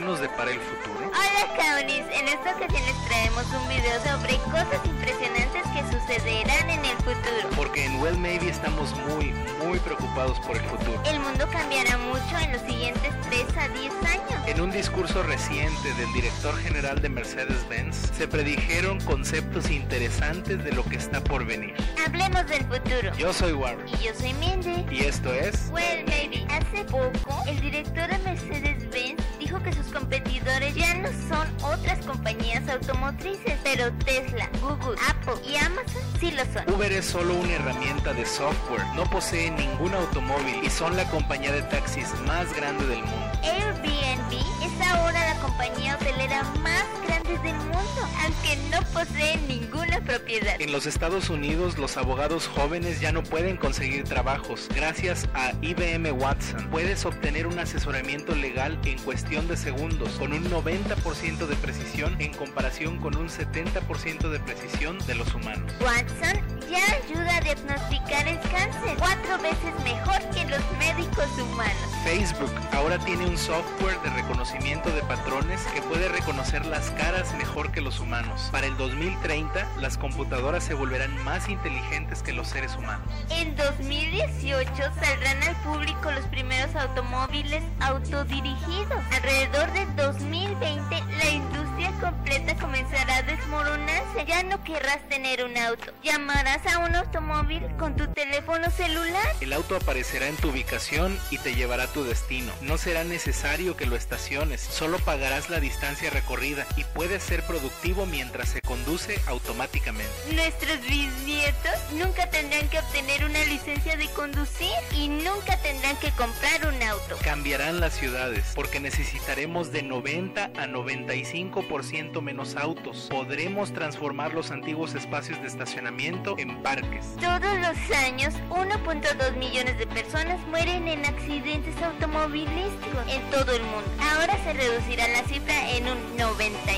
[0.00, 1.10] ¿qué nos depara el futuro?
[1.10, 6.84] Hola Kaunis, en esta ocasión les traemos un video sobre cosas impresionantes que sucederán en
[6.84, 7.50] el futuro.
[7.54, 9.32] Porque en Well Maybe estamos muy,
[9.66, 11.02] muy preocupados por el futuro.
[11.04, 14.30] El mundo cambiará mucho en los siguientes 3 a 10 años.
[14.46, 20.82] En un discurso reciente del director general de Mercedes-Benz, se predijeron conceptos interesantes de lo
[20.84, 21.74] que está por venir.
[22.06, 23.14] Hablemos del futuro.
[23.18, 23.86] Yo soy Warren.
[23.88, 24.86] Y yo soy Mindy.
[24.90, 25.68] Y esto es...
[25.70, 26.46] Well Maybe.
[26.50, 32.68] Hace poco, el director de Mercedes-Benz dijo que sus competidores ya no son otras compañías
[32.68, 36.74] automotrices, pero Tesla, Google, Apple y Amazon sí lo son.
[36.74, 41.52] Uber es solo una herramienta de software, no posee ningún automóvil y son la compañía
[41.52, 43.30] de taxis más grande del mundo.
[43.42, 50.60] Airbnb es ahora la compañía hotelera más grande del mundo, aunque no posee ninguna propiedad.
[50.60, 54.68] En los Estados Unidos, los abogados jóvenes ya no pueden conseguir trabajos.
[54.74, 60.44] Gracias a IBM Watson, puedes obtener un asesoramiento legal en cuestión de segundos, con un
[60.50, 65.72] 90% de precisión en comparación con un 70% de precisión de los humanos.
[65.80, 71.90] Watson ya ayuda a diagnosticar el cáncer cuatro veces mejor que los médicos humanos.
[72.04, 77.70] Facebook ahora tiene un software de reconocimiento de patrones que puede reconocer las caras mejor
[77.70, 78.48] que los humanos.
[78.50, 83.06] Para el 2030, las computadoras se volverán más inteligentes que los seres humanos.
[83.30, 88.98] En 2018 saldrán al público los primeros automóviles autodirigidos.
[89.12, 94.24] Alrededor del 2020, la industria completa comenzará a desmoronarse.
[94.26, 95.92] Ya no querrás tener un auto.
[96.02, 99.36] Llamarás a un automóvil con tu teléfono celular.
[99.40, 102.52] El auto aparecerá en tu ubicación y te llevará a tu destino.
[102.62, 108.06] No será necesario que lo estaciones, solo pagarás la distancia recorrida y puedes ser productivo
[108.06, 109.89] mientras se conduce automáticamente.
[110.32, 116.66] Nuestros bisnietos nunca tendrán que obtener una licencia de conducir y nunca tendrán que comprar
[116.66, 117.16] un auto.
[117.22, 123.08] Cambiarán las ciudades porque necesitaremos de 90 a 95% menos autos.
[123.10, 127.04] Podremos transformar los antiguos espacios de estacionamiento en parques.
[127.20, 133.84] Todos los años, 1.2 millones de personas mueren en accidentes automovilísticos en todo el mundo.
[134.14, 136.70] Ahora se reducirá la cifra en un 99%.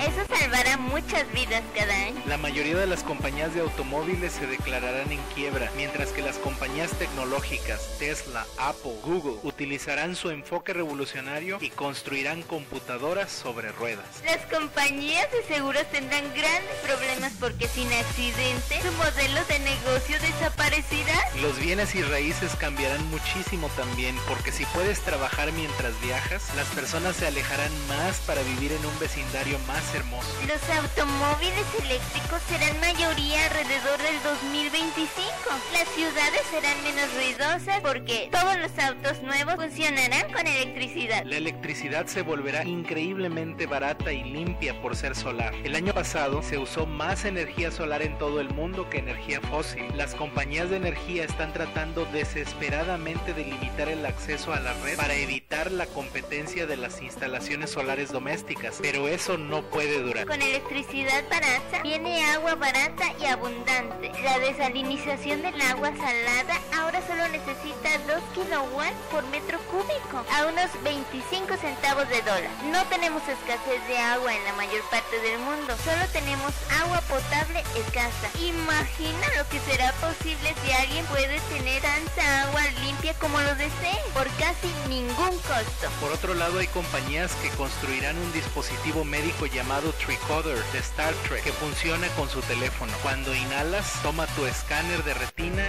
[0.00, 2.20] Eso salvará muchas vidas cada año.
[2.26, 6.90] La mayoría de las compañías de automóviles se declararán en quiebra, mientras que las compañías
[6.92, 14.06] tecnológicas Tesla, Apple, Google utilizarán su enfoque revolucionario y construirán computadoras sobre ruedas.
[14.24, 21.20] Las compañías de seguros tendrán grandes problemas porque sin accidente su modelo de negocio desaparecerá.
[21.42, 27.16] Los bienes y raíces cambiarán muchísimo también porque si puedes trabajar mientras viajas, las personas
[27.16, 30.30] se alejarán más para vivir en un vecindario más hermoso.
[30.46, 35.41] Los automóviles eléctricos serán mayoría alrededor del 2025.
[35.72, 41.24] Las ciudades serán menos ruidosas porque todos los autos nuevos funcionarán con electricidad.
[41.24, 45.54] La electricidad se volverá increíblemente barata y limpia por ser solar.
[45.64, 49.84] El año pasado se usó más energía solar en todo el mundo que energía fósil.
[49.96, 55.14] Las compañías de energía están tratando desesperadamente de limitar el acceso a la red para
[55.14, 60.26] evitar la competencia de las instalaciones solares domésticas, pero eso no puede durar.
[60.26, 64.12] Con electricidad barata viene agua barata y abundante.
[64.22, 70.68] La desalinización del agua salada ahora solo necesita 2 kilowatts por metro cúbico, a unos
[70.84, 72.50] 25 centavos de dólar.
[72.70, 77.64] No tenemos escasez de agua en la mayor parte del mundo, solo tenemos agua potable
[77.74, 78.28] escasa.
[78.40, 83.98] Imagina lo que será posible si alguien puede tener tanta agua limpia como lo desee,
[84.12, 85.88] por casi ningún costo.
[86.00, 91.42] Por otro lado, hay compañías que construirán un dispositivo médico llamado Tricoder de Star Trek
[91.42, 92.92] que funciona con su teléfono.
[93.02, 95.14] Cuando inhalas, toma tu escáner de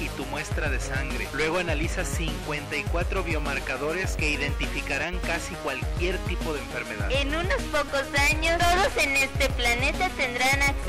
[0.00, 1.28] y tu muestra de sangre.
[1.32, 7.10] Luego analiza 54 biomarcadores que identificarán casi cualquier tipo de enfermedad.
[7.12, 10.85] En unos pocos años, todos en este planeta tendrán acceso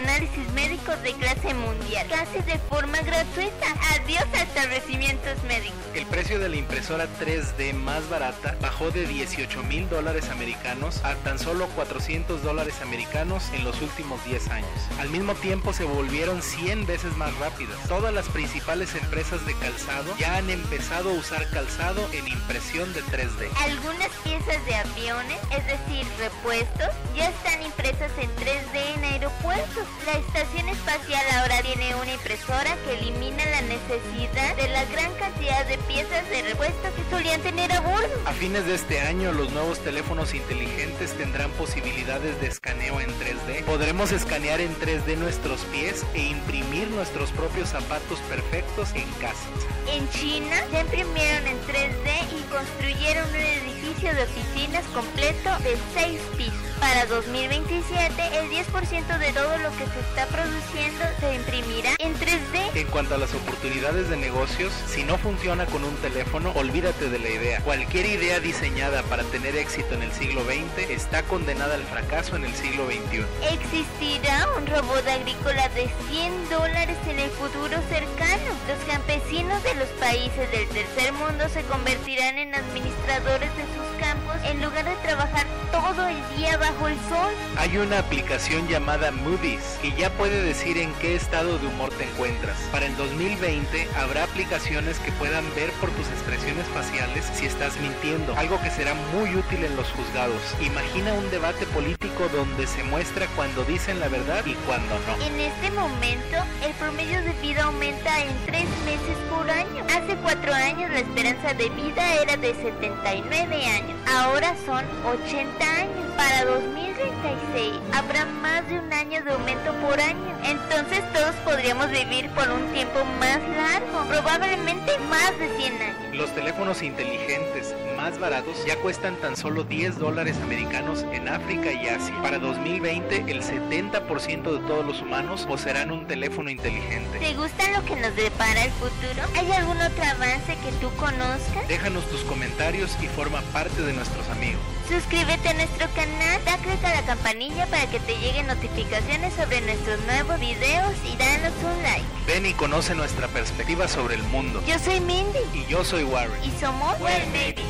[0.00, 3.66] análisis médicos de clase mundial, casi de forma gratuita.
[3.94, 5.78] Adiós a establecimientos médicos.
[5.94, 11.14] El precio de la impresora 3D más barata bajó de 18 mil dólares americanos a
[11.16, 14.70] tan solo 400 dólares americanos en los últimos 10 años.
[14.98, 17.76] Al mismo tiempo se volvieron 100 veces más rápidas.
[17.88, 23.02] Todas las principales empresas de calzado ya han empezado a usar calzado en impresión de
[23.04, 23.48] 3D.
[23.62, 29.89] Algunas piezas de aviones, es decir, repuestos, ya están impresas en 3D en aeropuertos.
[30.06, 35.66] La estación espacial ahora tiene una impresora que elimina la necesidad de la gran cantidad
[35.66, 37.89] de piezas de repuesto que solían tener a.
[38.30, 43.64] A fines de este año, los nuevos teléfonos inteligentes tendrán posibilidades de escaneo en 3D.
[43.64, 49.48] Podremos escanear en 3D nuestros pies e imprimir nuestros propios zapatos perfectos en casa.
[49.88, 56.20] En China ya imprimieron en 3D y construyeron un edificio de oficinas completo de 6
[56.36, 56.70] pisos.
[56.78, 62.49] Para 2027, el 10% de todo lo que se está produciendo se imprimirá en 3D.
[62.74, 67.18] En cuanto a las oportunidades de negocios, si no funciona con un teléfono, olvídate de
[67.18, 67.60] la idea.
[67.62, 72.44] Cualquier idea diseñada para tener éxito en el siglo XX está condenada al fracaso en
[72.44, 73.24] el siglo XXI.
[73.52, 78.50] ¿Existirá un robot agrícola de 100 dólares en el futuro cercano?
[78.68, 83.98] Los campesinos de los países del tercer mundo se convertirán en administradores de sus
[84.44, 87.32] en lugar de trabajar todo el día bajo el sol.
[87.56, 92.04] Hay una aplicación llamada Moody's que ya puede decir en qué estado de humor te
[92.04, 92.56] encuentras.
[92.72, 98.36] Para el 2020 habrá aplicaciones que puedan ver por tus expresiones faciales si estás mintiendo,
[98.36, 100.40] algo que será muy útil en los juzgados.
[100.60, 105.24] Imagina un debate político donde se muestra cuando dicen la verdad y cuando no.
[105.24, 109.84] En este momento, el promedio de vida aumenta en 3 meses por año.
[109.88, 113.96] Hace 4 años la esperanza de vida era de 79 años.
[114.08, 114.29] Ahora
[114.64, 116.14] son 80 años.
[116.16, 120.36] Para 2036 habrá más de un año de aumento por año.
[120.44, 126.09] Entonces todos podríamos vivir por un tiempo más largo, probablemente más de 100 años.
[126.20, 131.88] Los teléfonos inteligentes más baratos ya cuestan tan solo 10 dólares americanos en África y
[131.88, 132.14] Asia.
[132.20, 137.18] Para 2020 el 70% de todos los humanos poseerán un teléfono inteligente.
[137.20, 139.26] ¿Te gusta lo que nos depara el futuro?
[139.34, 141.66] ¿Hay algún otro avance que tú conozcas?
[141.68, 144.60] Déjanos tus comentarios y forma parte de nuestros amigos.
[144.90, 149.60] Suscríbete a nuestro canal, da clic a la campanilla para que te lleguen notificaciones sobre
[149.60, 152.04] nuestros nuevos videos y danos un like.
[152.26, 154.60] Ven y conoce nuestra perspectiva sobre el mundo.
[154.66, 156.42] Yo soy Mindy Y yo soy Warren.
[156.42, 157.62] y somos Well, maybe.